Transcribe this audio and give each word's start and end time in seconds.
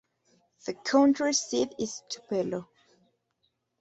The 0.65 0.73
county 0.73 1.31
seat 1.31 1.75
is 1.77 2.01
Tupelo. 2.09 2.67